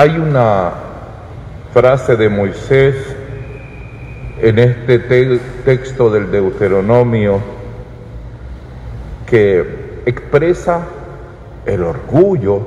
Hay 0.00 0.16
una 0.16 0.74
frase 1.74 2.14
de 2.14 2.28
Moisés 2.28 2.94
en 4.40 4.60
este 4.60 5.00
texto 5.64 6.08
del 6.08 6.30
Deuteronomio 6.30 7.40
que 9.26 10.02
expresa 10.06 10.86
el 11.66 11.82
orgullo 11.82 12.60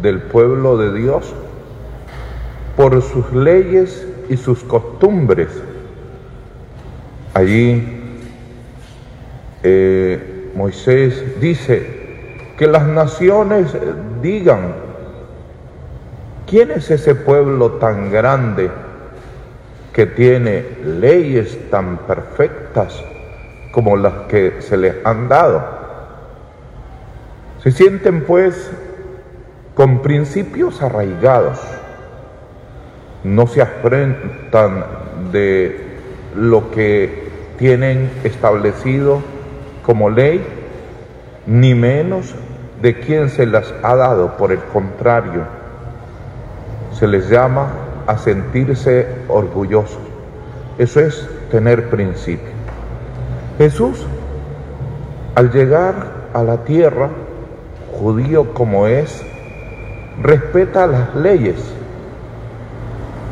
del 0.00 0.22
pueblo 0.22 0.78
de 0.78 0.98
Dios 0.98 1.34
por 2.74 3.02
sus 3.02 3.30
leyes 3.34 4.08
y 4.30 4.38
sus 4.38 4.64
costumbres. 4.64 5.48
Allí 7.34 7.86
eh, 9.62 10.50
Moisés 10.54 11.38
dice 11.38 12.54
que 12.56 12.66
las 12.66 12.86
naciones 12.86 13.76
digan, 14.22 14.90
¿quién 16.52 16.70
es 16.70 16.90
ese 16.90 17.14
pueblo 17.14 17.72
tan 17.80 18.10
grande 18.12 18.70
que 19.90 20.04
tiene 20.04 20.62
leyes 20.84 21.70
tan 21.70 21.96
perfectas 21.96 23.02
como 23.72 23.96
las 23.96 24.12
que 24.28 24.60
se 24.60 24.76
les 24.76 24.96
han 25.02 25.30
dado? 25.30 25.64
Se 27.62 27.72
sienten 27.72 28.24
pues 28.24 28.70
con 29.74 30.02
principios 30.02 30.82
arraigados 30.82 31.58
no 33.24 33.46
se 33.46 33.62
afrentan 33.62 34.84
de 35.32 35.80
lo 36.36 36.70
que 36.70 37.30
tienen 37.56 38.10
establecido 38.24 39.22
como 39.86 40.10
ley, 40.10 40.44
ni 41.46 41.74
menos 41.74 42.34
de 42.82 43.00
quien 43.00 43.30
se 43.30 43.46
las 43.46 43.72
ha 43.82 43.96
dado. 43.96 44.36
Por 44.36 44.52
el 44.52 44.58
contrario, 44.58 45.61
se 47.02 47.08
les 47.08 47.28
llama 47.28 47.66
a 48.06 48.16
sentirse 48.16 49.08
orgullosos. 49.26 49.98
Eso 50.78 51.00
es 51.00 51.28
tener 51.50 51.90
principio. 51.90 52.52
Jesús, 53.58 54.06
al 55.34 55.50
llegar 55.50 55.94
a 56.32 56.44
la 56.44 56.58
tierra, 56.58 57.08
judío 57.90 58.54
como 58.54 58.86
es, 58.86 59.20
respeta 60.22 60.86
las 60.86 61.12
leyes 61.16 61.56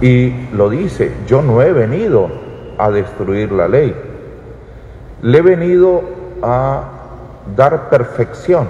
y 0.00 0.32
lo 0.54 0.70
dice, 0.70 1.12
yo 1.26 1.42
no 1.42 1.60
he 1.60 1.70
venido 1.74 2.30
a 2.78 2.90
destruir 2.90 3.52
la 3.52 3.68
ley, 3.68 3.94
le 5.20 5.36
he 5.36 5.42
venido 5.42 6.04
a 6.42 6.84
dar 7.54 7.90
perfección. 7.90 8.66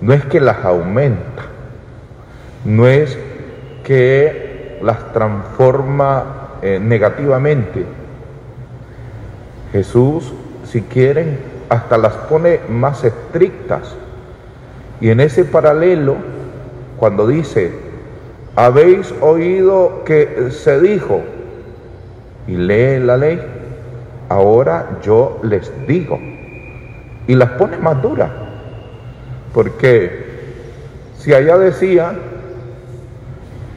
No 0.00 0.14
es 0.14 0.24
que 0.24 0.40
las 0.40 0.64
aumenta, 0.64 1.42
no 2.64 2.86
es 2.86 3.18
que 3.86 4.80
las 4.82 5.12
transforma 5.12 6.58
eh, 6.60 6.80
negativamente. 6.82 7.86
Jesús, 9.70 10.32
si 10.64 10.82
quieren, 10.82 11.38
hasta 11.68 11.96
las 11.96 12.12
pone 12.14 12.58
más 12.68 13.04
estrictas. 13.04 13.94
Y 15.00 15.10
en 15.10 15.20
ese 15.20 15.44
paralelo, 15.44 16.16
cuando 16.96 17.28
dice, 17.28 17.70
habéis 18.56 19.14
oído 19.20 20.02
que 20.04 20.48
se 20.50 20.80
dijo, 20.80 21.20
y 22.48 22.56
lee 22.56 22.98
la 22.98 23.16
ley, 23.16 23.40
ahora 24.28 24.98
yo 25.00 25.38
les 25.44 25.70
digo, 25.86 26.18
y 27.28 27.36
las 27.36 27.50
pone 27.50 27.76
más 27.78 28.02
duras, 28.02 28.30
porque 29.54 30.26
si 31.18 31.32
allá 31.32 31.56
decía 31.56 32.14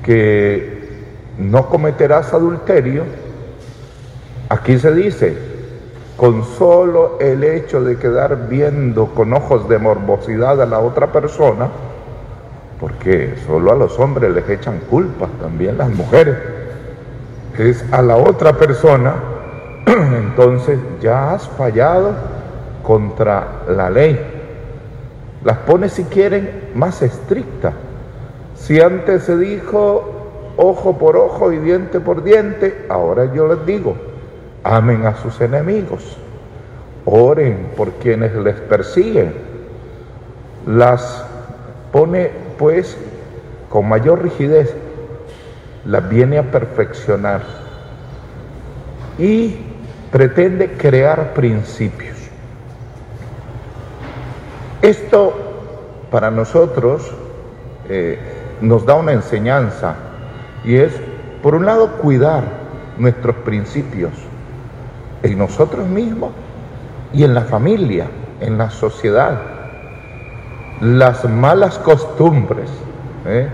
que 0.09 0.89
no 1.37 1.69
cometerás 1.69 2.33
adulterio, 2.33 3.03
aquí 4.49 4.79
se 4.79 4.91
dice, 4.91 5.37
con 6.17 6.43
solo 6.43 7.19
el 7.19 7.43
hecho 7.43 7.83
de 7.83 7.97
quedar 7.97 8.49
viendo 8.49 9.13
con 9.13 9.31
ojos 9.33 9.69
de 9.69 9.77
morbosidad 9.77 10.59
a 10.63 10.65
la 10.65 10.79
otra 10.79 11.11
persona, 11.11 11.69
porque 12.79 13.35
solo 13.45 13.71
a 13.71 13.75
los 13.75 13.99
hombres 13.99 14.33
les 14.33 14.49
echan 14.49 14.79
culpas, 14.89 15.29
también 15.39 15.77
las 15.77 15.91
mujeres, 15.91 16.37
es 17.59 17.85
a 17.91 18.01
la 18.01 18.15
otra 18.15 18.53
persona, 18.53 19.13
entonces 19.85 20.79
ya 20.99 21.35
has 21.35 21.47
fallado 21.49 22.13
contra 22.81 23.61
la 23.67 23.91
ley. 23.91 24.19
Las 25.43 25.57
pone 25.59 25.87
si 25.87 26.05
quieren 26.05 26.71
más 26.73 26.99
estrictas. 27.03 27.75
Si 28.59 28.79
antes 28.79 29.23
se 29.23 29.37
dijo 29.37 30.53
ojo 30.57 30.97
por 30.97 31.15
ojo 31.15 31.51
y 31.51 31.57
diente 31.57 31.99
por 31.99 32.23
diente, 32.23 32.85
ahora 32.89 33.33
yo 33.33 33.47
les 33.47 33.65
digo, 33.65 33.95
amen 34.63 35.05
a 35.05 35.15
sus 35.15 35.39
enemigos, 35.41 36.17
oren 37.05 37.71
por 37.75 37.91
quienes 37.93 38.35
les 38.35 38.55
persiguen. 38.55 39.33
Las 40.67 41.25
pone 41.91 42.29
pues 42.57 42.97
con 43.69 43.87
mayor 43.87 44.21
rigidez, 44.21 44.75
la 45.85 46.01
viene 46.01 46.37
a 46.37 46.51
perfeccionar 46.51 47.41
y 49.17 49.55
pretende 50.11 50.73
crear 50.73 51.33
principios. 51.33 52.17
Esto 54.81 55.33
para 56.11 56.29
nosotros 56.29 57.11
eh, 57.87 58.38
nos 58.61 58.85
da 58.85 58.95
una 58.95 59.13
enseñanza 59.13 59.95
y 60.63 60.75
es, 60.75 60.93
por 61.41 61.55
un 61.55 61.65
lado, 61.65 61.97
cuidar 61.97 62.43
nuestros 62.97 63.35
principios 63.37 64.11
en 65.23 65.37
nosotros 65.37 65.87
mismos 65.87 66.31
y 67.13 67.23
en 67.23 67.33
la 67.33 67.41
familia, 67.41 68.07
en 68.41 68.57
la 68.57 68.69
sociedad 68.69 69.59
las 70.81 71.25
malas 71.29 71.77
costumbres. 71.79 72.69
¿eh? 73.25 73.47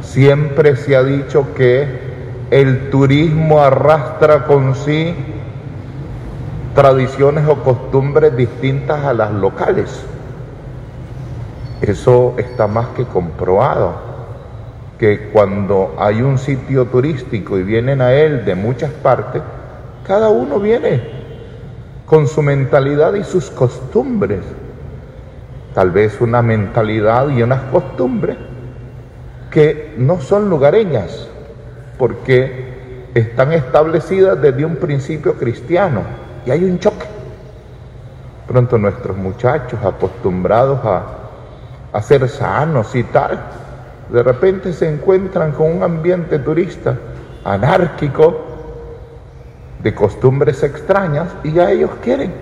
Siempre 0.00 0.76
se 0.76 0.96
ha 0.96 1.02
dicho 1.02 1.54
que 1.54 1.86
el 2.50 2.90
turismo 2.90 3.60
arrastra 3.60 4.44
con 4.44 4.74
sí 4.74 5.14
tradiciones 6.74 7.46
o 7.48 7.56
costumbres 7.62 8.36
distintas 8.36 9.04
a 9.04 9.12
las 9.12 9.30
locales. 9.32 10.04
Eso 11.80 12.34
está 12.38 12.66
más 12.66 12.88
que 12.96 13.04
comprobado, 13.04 13.94
que 14.98 15.30
cuando 15.32 15.94
hay 15.98 16.22
un 16.22 16.38
sitio 16.38 16.86
turístico 16.86 17.58
y 17.58 17.62
vienen 17.62 18.00
a 18.00 18.12
él 18.12 18.44
de 18.44 18.54
muchas 18.54 18.90
partes, 18.90 19.42
cada 20.06 20.28
uno 20.28 20.60
viene 20.60 21.02
con 22.06 22.28
su 22.28 22.42
mentalidad 22.42 23.14
y 23.14 23.24
sus 23.24 23.50
costumbres 23.50 24.40
tal 25.74 25.90
vez 25.90 26.20
una 26.20 26.40
mentalidad 26.40 27.28
y 27.28 27.42
unas 27.42 27.62
costumbres 27.64 28.36
que 29.50 29.94
no 29.98 30.20
son 30.20 30.48
lugareñas, 30.48 31.28
porque 31.98 33.08
están 33.14 33.52
establecidas 33.52 34.40
desde 34.40 34.64
un 34.64 34.76
principio 34.76 35.34
cristiano 35.34 36.02
y 36.46 36.50
hay 36.50 36.64
un 36.64 36.78
choque. 36.78 37.06
Pronto 38.46 38.78
nuestros 38.78 39.16
muchachos 39.16 39.80
acostumbrados 39.84 40.80
a, 40.84 41.02
a 41.92 42.02
ser 42.02 42.28
sanos 42.28 42.94
y 42.94 43.02
tal, 43.04 43.40
de 44.10 44.22
repente 44.22 44.72
se 44.72 44.88
encuentran 44.88 45.52
con 45.52 45.76
un 45.76 45.82
ambiente 45.82 46.38
turista 46.38 46.96
anárquico, 47.44 48.52
de 49.82 49.94
costumbres 49.94 50.62
extrañas, 50.62 51.28
y 51.42 51.52
ya 51.52 51.70
ellos 51.70 51.90
quieren 52.02 52.32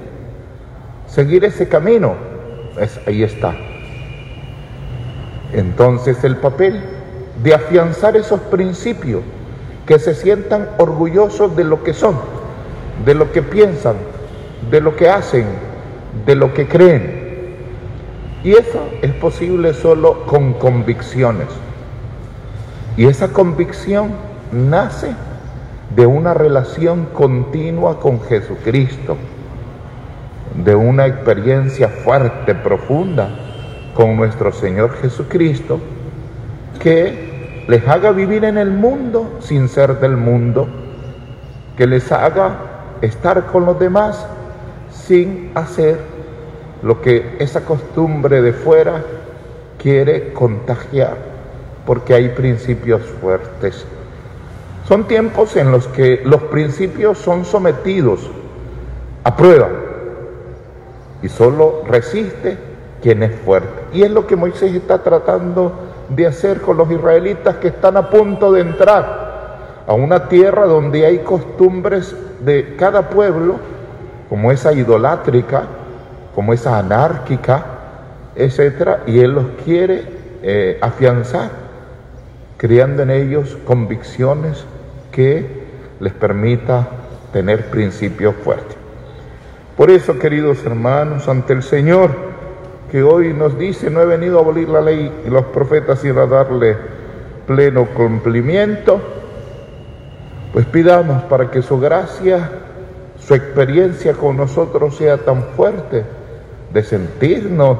seguir 1.06 1.44
ese 1.44 1.68
camino 1.68 2.14
ahí 3.06 3.22
está. 3.22 3.54
Entonces 5.52 6.22
el 6.24 6.36
papel 6.36 6.80
de 7.42 7.54
afianzar 7.54 8.16
esos 8.16 8.40
principios, 8.40 9.22
que 9.86 9.98
se 9.98 10.14
sientan 10.14 10.68
orgullosos 10.78 11.56
de 11.56 11.64
lo 11.64 11.82
que 11.82 11.92
son, 11.92 12.16
de 13.04 13.14
lo 13.14 13.32
que 13.32 13.42
piensan, 13.42 13.96
de 14.70 14.80
lo 14.80 14.94
que 14.94 15.08
hacen, 15.10 15.44
de 16.24 16.36
lo 16.36 16.54
que 16.54 16.68
creen. 16.68 17.21
Y 18.44 18.52
eso 18.52 18.88
es 19.02 19.12
posible 19.14 19.72
solo 19.74 20.26
con 20.26 20.54
convicciones. 20.54 21.48
Y 22.96 23.06
esa 23.06 23.28
convicción 23.28 24.10
nace 24.50 25.14
de 25.94 26.06
una 26.06 26.34
relación 26.34 27.06
continua 27.12 28.00
con 28.00 28.20
Jesucristo 28.22 29.16
de 30.54 30.74
una 30.74 31.06
experiencia 31.06 31.88
fuerte, 31.88 32.54
profunda 32.54 33.30
con 33.94 34.16
nuestro 34.16 34.52
Señor 34.52 34.94
Jesucristo, 35.00 35.80
que 36.78 37.64
les 37.68 37.86
haga 37.88 38.12
vivir 38.12 38.44
en 38.44 38.58
el 38.58 38.70
mundo 38.70 39.38
sin 39.40 39.68
ser 39.68 40.00
del 40.00 40.16
mundo, 40.16 40.68
que 41.76 41.86
les 41.86 42.10
haga 42.12 42.56
estar 43.00 43.46
con 43.46 43.66
los 43.66 43.78
demás 43.78 44.26
sin 44.90 45.50
hacer 45.54 45.98
lo 46.82 47.00
que 47.00 47.36
esa 47.38 47.64
costumbre 47.64 48.42
de 48.42 48.52
fuera 48.52 49.02
quiere 49.78 50.32
contagiar. 50.32 51.32
porque 51.86 52.14
hay 52.14 52.28
principios 52.28 53.02
fuertes. 53.20 53.84
Son 54.86 55.08
tiempos 55.08 55.56
en 55.56 55.72
los 55.72 55.88
que 55.88 56.20
los 56.24 56.42
principios 56.44 57.18
son 57.18 57.44
sometidos 57.44 58.30
a 59.24 59.36
prueba 59.36 59.68
y 61.22 61.28
solo 61.28 61.82
resiste 61.86 62.56
quien 63.00 63.22
es 63.22 63.34
fuerte. 63.40 63.82
Y 63.92 64.02
es 64.02 64.10
lo 64.10 64.26
que 64.26 64.36
Moisés 64.36 64.74
está 64.74 65.02
tratando 65.02 65.72
de 66.08 66.26
hacer 66.26 66.60
con 66.60 66.76
los 66.76 66.90
israelitas 66.90 67.56
que 67.56 67.68
están 67.68 67.96
a 67.96 68.10
punto 68.10 68.52
de 68.52 68.60
entrar 68.60 69.84
a 69.86 69.94
una 69.94 70.28
tierra 70.28 70.66
donde 70.66 71.06
hay 71.06 71.18
costumbres 71.20 72.14
de 72.44 72.76
cada 72.76 73.08
pueblo, 73.08 73.56
como 74.28 74.52
esa 74.52 74.72
idolátrica, 74.72 75.64
como 76.34 76.52
esa 76.52 76.78
anárquica, 76.78 77.64
etcétera, 78.34 79.02
y 79.06 79.20
él 79.20 79.32
los 79.32 79.46
quiere 79.64 80.04
eh, 80.42 80.78
afianzar, 80.80 81.50
creando 82.56 83.02
en 83.02 83.10
ellos 83.10 83.58
convicciones 83.64 84.64
que 85.10 85.62
les 86.00 86.12
permita 86.12 86.88
tener 87.32 87.66
principios 87.70 88.34
fuertes. 88.36 88.76
Por 89.76 89.90
eso, 89.90 90.18
queridos 90.18 90.64
hermanos, 90.64 91.28
ante 91.28 91.52
el 91.52 91.62
Señor, 91.62 92.10
que 92.90 93.02
hoy 93.02 93.32
nos 93.32 93.58
dice, 93.58 93.90
no 93.90 94.00
he 94.00 94.06
venido 94.06 94.38
a 94.38 94.42
abolir 94.42 94.68
la 94.68 94.80
ley 94.80 95.22
y 95.26 95.30
los 95.30 95.46
profetas, 95.46 96.00
sino 96.00 96.20
a 96.20 96.26
darle 96.26 96.76
pleno 97.46 97.86
cumplimiento, 97.86 99.00
pues 100.52 100.66
pidamos 100.66 101.22
para 101.24 101.50
que 101.50 101.62
su 101.62 101.78
gracia, 101.80 102.50
su 103.18 103.34
experiencia 103.34 104.12
con 104.14 104.36
nosotros 104.36 104.96
sea 104.96 105.18
tan 105.18 105.42
fuerte 105.56 106.04
de 106.72 106.82
sentirnos 106.82 107.78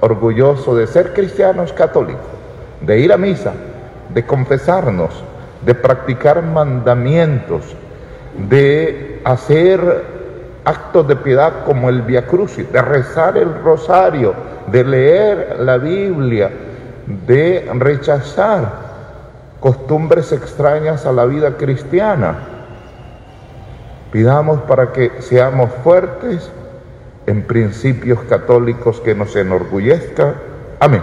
orgullosos 0.00 0.76
de 0.76 0.86
ser 0.86 1.12
cristianos 1.12 1.72
católicos, 1.72 2.26
de 2.80 2.98
ir 2.98 3.12
a 3.12 3.16
misa, 3.16 3.52
de 4.12 4.24
confesarnos, 4.24 5.10
de 5.64 5.74
practicar 5.74 6.42
mandamientos, 6.42 7.62
de 8.48 9.20
hacer 9.24 10.04
actos 10.64 11.08
de 11.08 11.16
piedad 11.16 11.64
como 11.64 11.88
el 11.88 12.02
Via 12.02 12.26
Crucis, 12.26 12.70
de 12.70 12.82
rezar 12.82 13.36
el 13.36 13.54
rosario, 13.62 14.34
de 14.66 14.84
leer 14.84 15.56
la 15.60 15.78
Biblia, 15.78 16.50
de 17.26 17.68
rechazar 17.74 18.86
costumbres 19.60 20.32
extrañas 20.32 21.06
a 21.06 21.12
la 21.12 21.24
vida 21.24 21.56
cristiana. 21.56 22.36
Pidamos 24.12 24.60
para 24.62 24.92
que 24.92 25.10
seamos 25.20 25.70
fuertes 25.82 26.50
en 27.26 27.42
principios 27.42 28.20
católicos 28.22 29.00
que 29.00 29.14
nos 29.14 29.34
enorgullezcan. 29.36 30.34
Amén. 30.80 31.02